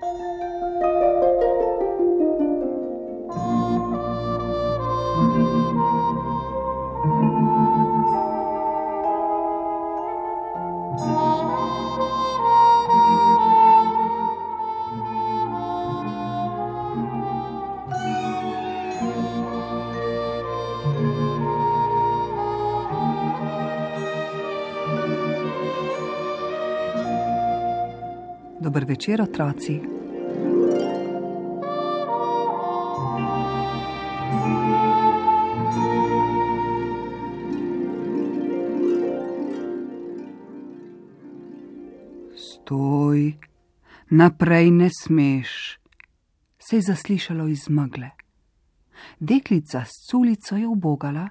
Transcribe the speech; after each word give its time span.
Música 0.00 0.53
Dober 28.74 28.88
večer, 28.88 29.22
otroci. 29.22 29.80
Stoj, 42.36 43.32
naprej 44.10 44.70
ne 44.70 44.90
smeš, 44.90 45.78
se 46.58 46.76
je 46.76 46.82
zaslišalo 46.82 47.46
iz 47.46 47.68
megle. 47.68 48.10
Deklica 49.20 49.84
s 49.84 50.10
culico 50.10 50.56
je 50.56 50.66
ubogala, 50.66 51.28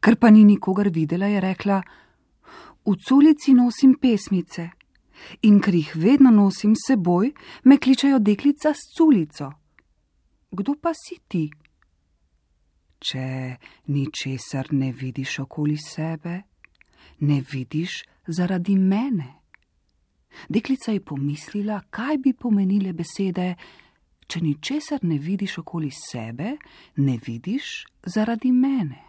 ker 0.00 0.16
pa 0.16 0.30
ni 0.30 0.44
nikogar 0.44 0.88
videla, 0.88 1.26
je 1.26 1.40
rekla: 1.40 1.82
V 2.86 2.98
culici 3.08 3.54
nosim 3.54 3.94
pesmice 3.94 4.79
in 5.42 5.60
ker 5.60 5.74
jih 5.74 5.92
vedno 5.96 6.30
nosim 6.30 6.74
s 6.74 6.90
seboj, 6.90 7.32
me 7.64 7.78
kličajo 7.78 8.18
deklica 8.18 8.74
s 8.74 8.92
culico. 8.96 9.52
Kdo 10.50 10.74
pa 10.82 10.92
si 10.94 11.20
ti? 11.28 11.50
Če 13.00 13.56
ničesar 13.86 14.72
ne 14.72 14.92
vidiš 14.92 15.38
okoli 15.46 15.76
sebe, 15.76 16.40
ne 17.20 17.42
vidiš 17.52 18.02
zaradi 18.26 18.76
mene. 18.76 19.40
Deklica 20.48 20.92
je 20.92 21.00
pomislila, 21.00 21.80
kaj 21.90 22.18
bi 22.18 22.32
pomenile 22.32 22.92
besede, 22.92 23.54
če 24.30 24.40
ničesar 24.40 25.02
ne 25.02 25.18
vidiš 25.18 25.58
okoli 25.64 25.90
sebe, 25.90 26.56
ne 26.96 27.18
vidiš 27.26 27.70
zaradi 28.06 28.52
mene. 28.52 29.00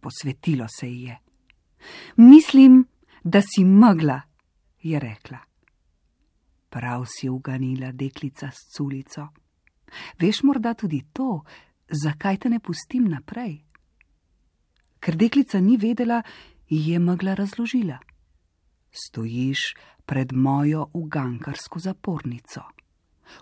Posvetilo 0.00 0.66
se 0.68 0.88
ji 0.88 1.02
je. 1.02 1.18
Mislim, 2.16 2.84
da 3.24 3.42
si 3.42 3.64
megla, 3.64 4.20
je 4.90 4.98
rekla. 5.00 5.38
Prav 6.68 7.04
si 7.06 7.28
uganila 7.28 7.92
deklica 7.92 8.50
s 8.50 8.76
culico. 8.76 9.28
Veš 10.18 10.42
morda 10.42 10.74
tudi 10.74 11.02
to, 11.12 11.42
zakaj 11.88 12.36
te 12.36 12.50
ne 12.50 12.60
pustim 12.60 13.08
naprej? 13.08 13.62
Ker 15.00 15.16
deklica 15.16 15.60
ni 15.60 15.76
vedela, 15.76 16.22
je 16.68 16.98
megla 16.98 17.34
razložila. 17.34 17.98
Stojiš 18.90 19.74
pred 20.06 20.32
mojo 20.32 20.86
ugankarsko 20.92 21.78
zapornico. 21.78 22.62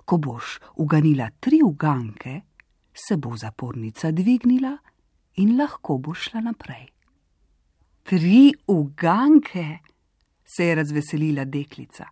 Ko 0.04 0.18
boš 0.18 0.58
uganila 0.76 1.30
tri 1.40 1.60
uganke, 1.64 2.40
se 2.94 3.16
bo 3.16 3.36
zapornica 3.36 4.10
dvignila 4.10 4.76
in 5.36 5.56
lahko 5.58 5.98
boš 5.98 6.28
šla 6.28 6.40
naprej. 6.40 6.86
Tri 8.02 8.52
uganke! 8.66 9.93
Se 10.44 10.64
je 10.64 10.74
razveselila 10.74 11.44
deklica. 11.44 12.06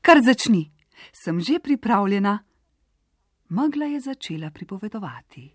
Kar 0.00 0.20
začni, 0.24 0.70
sem 1.12 1.40
že 1.40 1.58
pripravljena. 1.58 2.38
Magla 3.48 3.86
je 3.86 4.00
začela 4.00 4.50
pripovedovati. 4.50 5.52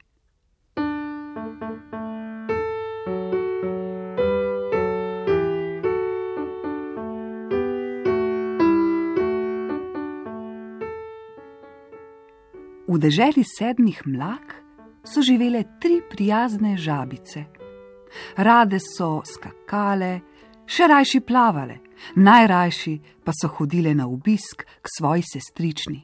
V 12.87 12.97
deželi 13.01 13.41
sedmih 13.41 14.01
mlak 14.05 14.53
so 15.01 15.21
živele 15.21 15.63
tri 15.81 16.01
prijazne 16.09 16.77
žabice. 16.77 17.45
Rade 18.37 18.77
so 18.79 19.21
skakale, 19.25 20.19
še 20.65 20.87
rajši 20.87 21.21
plavale, 21.21 21.79
najrajši 22.15 22.95
pa 23.23 23.31
so 23.35 23.49
hodile 23.57 23.93
na 23.95 24.07
obisk 24.07 24.63
k 24.63 24.85
svoji 24.97 25.23
sestrični. 25.23 26.03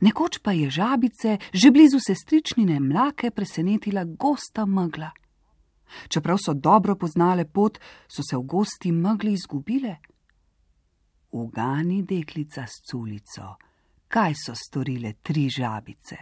Nekoč 0.00 0.40
pa 0.42 0.52
je 0.52 0.70
žabice 0.70 1.38
že 1.52 1.70
blizu 1.70 2.00
sestričnine 2.00 2.80
mlake 2.80 3.30
presenetila 3.30 4.04
gosta 4.04 4.66
megla. 4.66 5.10
Čeprav 6.08 6.38
so 6.38 6.54
dobro 6.54 6.96
poznale 6.96 7.44
pot, 7.44 7.78
so 8.08 8.22
se 8.22 8.36
v 8.36 8.42
gosti 8.42 8.92
megli 8.92 9.32
izgubile. 9.32 9.96
Ugani 11.30 12.02
deklica 12.02 12.66
s 12.66 12.82
culico, 12.82 13.56
kaj 14.08 14.34
so 14.34 14.54
storile 14.54 15.12
tri 15.22 15.48
žabice? 15.48 16.16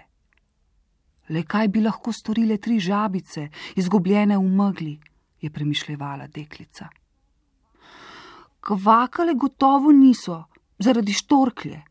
Le 1.28 1.42
kaj 1.48 1.68
bi 1.68 1.80
lahko 1.80 2.12
storile 2.12 2.58
tri 2.58 2.76
žabice, 2.80 3.48
izgubljene 3.76 4.36
v 4.36 4.44
megli, 4.44 4.98
je 5.40 5.50
premišljala 5.50 6.26
deklica 6.28 6.90
kvakale 8.64 9.34
gotovo 9.34 9.92
niso, 9.92 10.44
zaradi 10.78 11.12
štorklje. 11.12 11.82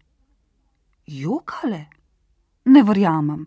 Jokale? 1.05 1.85
Ne 2.65 2.83
verjamem. 2.83 3.45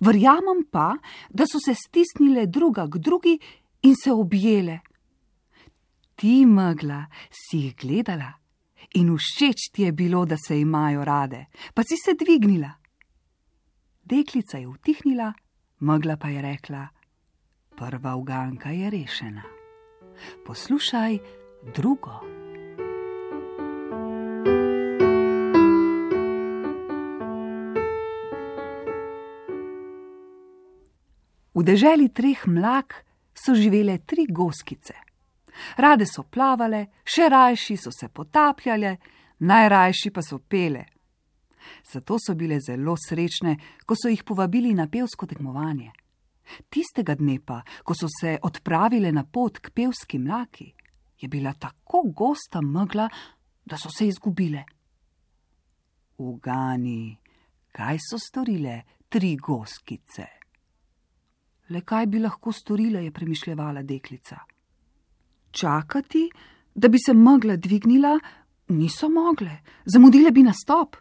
Verjamem 0.00 0.64
pa, 0.70 0.94
da 1.28 1.44
so 1.46 1.60
se 1.60 1.74
stisnile 1.74 2.46
druga 2.46 2.86
k 2.88 2.98
drugi 2.98 3.38
in 3.82 3.94
se 3.96 4.12
objele. 4.12 4.80
Ti 6.14 6.46
megla 6.46 7.04
si 7.30 7.66
jih 7.66 7.76
gledala 7.76 8.32
in 8.94 9.10
všeč 9.16 9.70
ti 9.72 9.82
je 9.82 9.92
bilo, 9.92 10.24
da 10.24 10.36
se 10.36 10.60
imajo 10.60 11.04
rade, 11.04 11.46
pa 11.74 11.82
si 11.82 11.96
se 11.96 12.14
dvignila. 12.14 12.70
Deklica 14.04 14.58
je 14.58 14.68
utihnila, 14.68 15.32
megla 15.80 16.16
pa 16.16 16.28
je 16.28 16.42
rekla: 16.42 16.88
Prva 17.76 18.14
uganka 18.16 18.70
je 18.70 18.90
rešena. 18.90 19.42
Poslušaj 20.46 21.18
drugo. 21.74 22.43
V 31.54 31.62
deželi 31.62 32.08
treh 32.10 32.46
mlak 32.46 33.04
so 33.34 33.54
živele 33.54 33.98
tri 34.06 34.26
goskice. 34.26 34.94
Rade 35.78 36.06
so 36.06 36.24
plavale, 36.26 36.86
še 37.06 37.28
rajši 37.30 37.76
so 37.78 37.92
se 37.94 38.08
potapljale, 38.08 38.96
najrajši 39.38 40.10
pa 40.10 40.22
so 40.22 40.38
pele. 40.38 40.84
Zato 41.86 42.18
so 42.18 42.34
bile 42.34 42.58
zelo 42.60 42.96
srečne, 42.98 43.56
ko 43.86 43.94
so 43.94 44.10
jih 44.10 44.24
povabili 44.26 44.74
na 44.74 44.88
pevsko 44.90 45.26
tekmovanje. 45.30 45.92
Tistega 46.68 47.14
dne 47.14 47.38
pa, 47.40 47.62
ko 47.86 47.94
so 47.94 48.10
se 48.10 48.36
odpravile 48.42 49.12
na 49.12 49.24
pot 49.24 49.62
k 49.62 49.70
pevski 49.70 50.18
mlaki, 50.18 50.74
je 51.22 51.28
bila 51.28 51.54
tako 51.54 52.02
gosta 52.10 52.60
megla, 52.60 53.08
da 53.64 53.78
so 53.80 53.88
se 53.88 54.10
izgubile. 54.10 54.64
Ugani, 56.18 57.16
kaj 57.72 57.98
so 58.10 58.18
storile 58.18 58.82
tri 59.08 59.36
goskice? 59.36 60.43
Le 61.68 61.80
kaj 61.80 62.06
bi 62.06 62.18
lahko 62.20 62.52
storila, 62.52 63.00
je 63.00 63.10
premišljala 63.10 63.82
deklica. 63.82 64.36
Čakati, 65.50 66.28
da 66.74 66.88
bi 66.88 66.98
se 66.98 67.14
megla 67.14 67.56
dvignila, 67.56 68.18
niso 68.68 69.08
mogle, 69.08 69.62
zamudile 69.84 70.30
bi 70.30 70.42
nastop. 70.42 70.96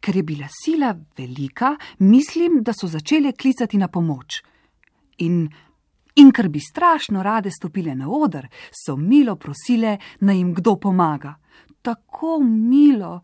Ker 0.00 0.16
je 0.16 0.22
bila 0.22 0.48
sila 0.50 0.96
velika, 1.16 1.76
mislim, 1.98 2.62
da 2.62 2.72
so 2.72 2.86
začele 2.86 3.32
klicati 3.32 3.78
na 3.78 3.88
pomoč. 3.88 4.42
In, 5.18 5.48
in 6.14 6.32
ker 6.32 6.48
bi 6.48 6.60
strašno 6.60 7.22
rade 7.22 7.50
stopile 7.50 7.94
na 7.94 8.08
oder, 8.08 8.48
so 8.84 8.96
milo 8.96 9.36
prosile, 9.36 9.98
naj 10.20 10.36
jim 10.36 10.54
kdo 10.54 10.76
pomaga. 10.76 11.34
Tako 11.82 12.40
milo, 12.44 13.20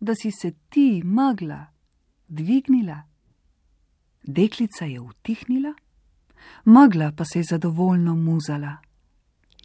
da 0.00 0.14
si 0.14 0.30
se 0.30 0.50
ti 0.68 1.02
megla 1.04 1.66
dvignila. 2.28 3.02
Deklica 4.26 4.84
je 4.84 5.00
utihnila, 5.00 5.74
megla 6.64 7.12
pa 7.16 7.24
se 7.24 7.38
je 7.38 7.44
zadovoljno 7.44 8.14
muzala. 8.14 8.76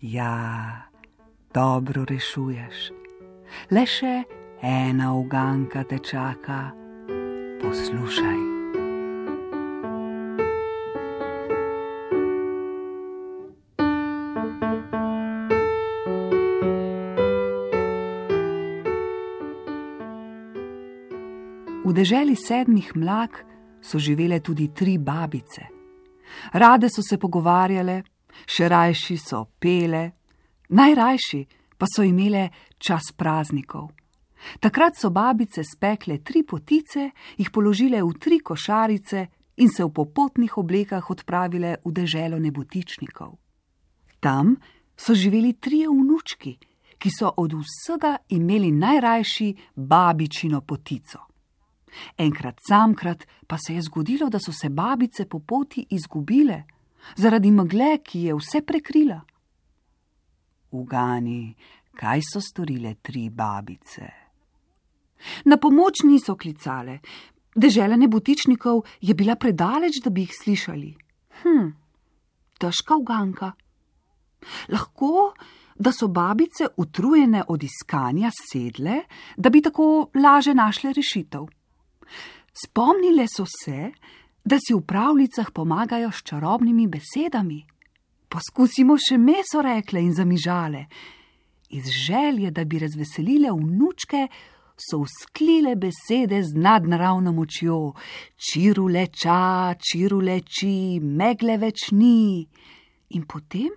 Ja, 0.02 0.82
dobro 1.54 2.06
rešuješ. 2.06 2.92
Le 3.72 3.86
še 3.86 4.24
ena 4.62 5.14
uganka 5.18 5.84
te 5.84 5.98
čaka, 5.98 6.72
poslušaj. 7.62 8.42
V 21.82 21.94
deželi 21.94 22.38
sedmih 22.38 22.94
mlak 22.96 23.51
so 23.82 24.00
živele 24.00 24.40
tudi 24.40 24.70
tri 24.74 24.98
babice. 24.98 25.68
Rade 26.54 26.90
so 26.90 27.02
se 27.02 27.18
pogovarjale, 27.18 28.02
še 28.48 28.70
rajši 28.70 29.18
so 29.18 29.46
pele, 29.60 30.04
najrajši 30.70 31.42
pa 31.78 31.90
so 31.90 32.06
imele 32.06 32.50
čas 32.78 33.12
praznikov. 33.18 33.90
Takrat 34.60 34.98
so 34.98 35.10
babice 35.10 35.64
spekle 35.64 36.22
tri 36.24 36.44
potice, 36.44 37.12
jih 37.38 37.52
položile 37.52 38.02
v 38.02 38.14
tri 38.18 38.40
košarice 38.40 39.28
in 39.62 39.70
se 39.70 39.84
v 39.84 39.94
popotnih 39.94 40.58
oblekah 40.58 41.10
odpravile 41.10 41.78
v 41.86 41.92
deželo 41.94 42.40
nebotičnikov. 42.40 43.38
Tam 44.20 44.56
so 44.98 45.14
živeli 45.14 45.54
trije 45.54 45.90
vnučki, 45.90 46.58
ki 47.02 47.10
so 47.10 47.34
od 47.38 47.54
vsega 47.58 48.18
imeli 48.30 48.72
najrajši 48.72 49.50
babičino 49.76 50.62
potico. 50.62 51.31
Enkrat 52.18 52.60
samkrat 52.68 53.28
pa 53.48 53.58
se 53.58 53.76
je 53.76 53.82
zgodilo, 53.82 54.30
da 54.30 54.40
so 54.40 54.52
se 54.52 54.70
babice 54.70 55.26
po 55.26 55.40
poti 55.40 55.86
izgubile 55.90 56.64
zaradi 57.16 57.52
megle, 57.52 57.98
ki 58.04 58.20
je 58.28 58.36
vse 58.36 58.62
prekrila. 58.62 59.20
Ugani, 60.72 61.56
kaj 61.98 62.22
so 62.34 62.42
storile 62.42 62.96
tri 63.02 63.30
babice? 63.30 64.10
Na 65.46 65.58
pomoč 65.58 66.04
niso 66.04 66.36
klicale, 66.36 67.00
dežela 67.56 67.98
nebotičnikov 67.98 68.86
je 69.02 69.14
bila 69.14 69.36
predaleč, 69.36 70.02
da 70.04 70.10
bi 70.10 70.26
jih 70.26 70.36
slišali. 70.44 70.92
Hm, 71.44 71.72
težka 72.60 72.98
uganka. 72.98 73.52
Lahko, 74.70 75.34
da 75.76 75.92
so 75.92 76.08
babice 76.08 76.68
utrujene 76.78 77.44
od 77.48 77.64
iskanja 77.64 78.32
sedle, 78.34 79.02
da 79.38 79.50
bi 79.50 79.62
tako 79.62 80.10
laže 80.16 80.54
našle 80.54 80.94
rešitev. 80.94 81.46
Spomnile 82.54 83.26
so 83.28 83.46
se, 83.46 83.92
da 84.44 84.58
si 84.60 84.74
v 84.74 84.82
pravljicah 84.82 85.52
pomagajo 85.54 86.12
s 86.12 86.24
čarobnimi 86.24 86.88
besedami. 86.88 87.62
Poskusimo 88.32 88.98
še 88.98 89.18
meso 89.18 89.62
rekle 89.62 90.02
in 90.02 90.14
zamižale. 90.14 90.86
Iz 91.72 91.88
želje, 91.88 92.52
da 92.52 92.66
bi 92.66 92.80
razveselile 92.80 93.52
vnučke, 93.52 94.28
so 94.82 95.04
usklile 95.06 95.76
besede 95.76 96.42
z 96.44 96.56
nadnaravno 96.56 97.32
močjo: 97.32 97.94
čiru 98.36 98.88
leča, 98.88 99.76
čiru 99.80 100.20
leči, 100.20 101.00
megle 101.00 101.58
več 101.58 101.92
ni. 101.92 102.48
In 103.10 103.28
potem, 103.28 103.70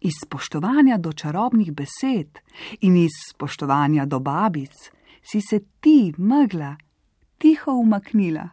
iz 0.00 0.20
spoštovanja 0.24 0.98
do 0.98 1.12
čarobnih 1.12 1.72
besed 1.72 2.40
in 2.80 2.96
iz 2.96 3.18
spoštovanja 3.30 4.06
do 4.06 4.20
babic, 4.20 4.74
si 5.22 5.40
se 5.40 5.60
ti, 5.80 6.12
megla, 6.18 6.76
tiho 7.40 7.72
umaknila. 7.80 8.48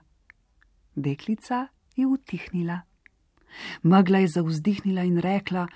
Deklica 0.96 1.68
je 1.96 2.08
utihnila. 2.08 2.80
Megla 3.84 4.24
je 4.24 4.28
zauzdihnila 4.28 5.04
in 5.04 5.20
rekla: 5.20 5.68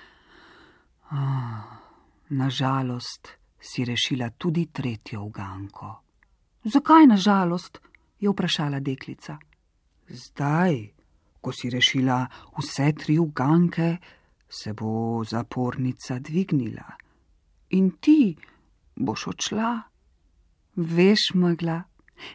oh, 1.12 1.82
Nažalost, 2.30 3.28
si 3.60 3.86
rešila 3.86 4.30
tudi 4.30 4.66
tretjo 4.66 5.24
uganko. 5.24 6.02
Zakaj 6.64 7.08
nažalost? 7.08 7.80
je 8.22 8.30
vprašala 8.30 8.80
deklica. 8.80 9.38
Zdaj, 10.10 10.76
ko 11.42 11.52
si 11.52 11.70
rešila 11.70 12.28
vse 12.58 12.94
tri 12.94 13.18
uganke, 13.20 13.98
se 14.50 14.74
bo 14.74 15.24
zapornica 15.26 16.20
dvignila 16.20 16.86
in 17.70 17.92
ti 18.00 18.36
boš 18.96 19.28
odšla. 19.28 19.72
Veš, 20.76 21.34
megla, 21.34 21.82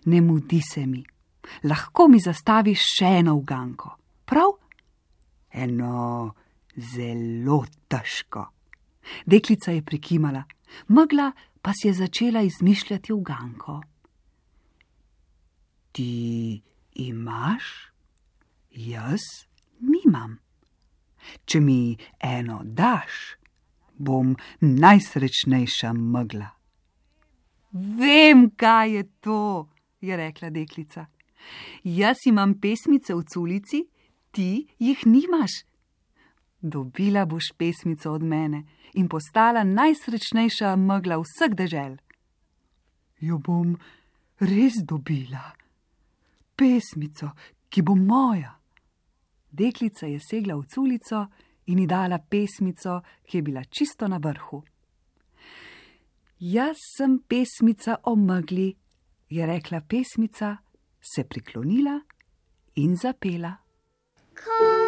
ne 0.05 0.21
mudi 0.21 0.61
se 0.63 0.87
mi, 0.87 1.05
lahko 1.65 2.09
mi 2.09 2.21
zastaviš 2.21 2.85
še 2.99 3.13
eno 3.21 3.37
uganko, 3.37 3.97
prav? 4.25 4.57
Eno 5.53 6.35
zelo 6.77 7.65
težko. 7.89 8.45
Deklica 9.27 9.73
je 9.73 9.83
prikimala, 9.83 10.45
megla 10.89 11.31
pa 11.63 11.73
si 11.75 11.89
je 11.89 11.95
začela 11.95 12.43
izmišljati 12.43 13.13
uganko. 13.13 13.81
Ti 15.93 16.63
imaš, 16.93 17.65
jaz 18.71 19.21
nimam. 19.81 20.39
Če 21.45 21.61
mi 21.61 21.97
eno 22.21 22.61
daš, 22.65 23.37
bom 23.99 24.37
najsrečnejša 24.61 25.93
megla. 25.93 26.53
Vem, 27.73 28.51
kaj 28.57 28.95
je 28.95 29.03
to 29.21 29.41
je 30.07 30.17
rekla 30.17 30.51
deklica. 30.51 31.07
Jaz 31.85 32.27
imam 32.27 32.55
pesmice 32.61 33.15
v 33.15 33.25
culici, 33.33 33.85
ti 34.31 34.67
jih 34.79 35.07
nimaš. 35.07 35.63
Dobila 36.61 37.25
boš 37.27 37.53
pesmico 37.59 38.13
od 38.13 38.23
mene 38.23 38.65
in 38.95 39.09
postala 39.09 39.65
najsrečnejša 39.65 40.77
megla 40.77 41.19
vseh 41.21 41.55
dežel. 41.55 41.97
Jo 43.21 43.39
bom 43.39 43.77
res 44.41 44.81
dobila, 44.85 45.53
pesmico, 46.57 47.31
ki 47.69 47.83
bo 47.83 47.95
moja. 47.95 48.57
Deklica 49.51 50.07
je 50.07 50.21
segla 50.21 50.57
v 50.57 50.67
culico 50.69 51.27
in 51.67 51.79
ji 51.79 51.87
dala 51.87 52.19
pesmico, 52.19 53.01
ki 53.25 53.39
je 53.39 53.43
bila 53.43 53.65
čisto 53.65 54.09
na 54.09 54.19
vrhu. 54.19 54.63
Jaz 56.39 56.77
sem 56.97 57.19
pesmica 57.19 57.97
o 58.05 58.17
megli, 58.17 58.75
je 59.29 59.47
rekla 59.47 59.81
pesmica, 59.81 60.57
se 61.01 61.25
priklonila 61.25 62.01
in 62.75 62.97
zapela. 62.97 63.57
Kaj 64.35 64.86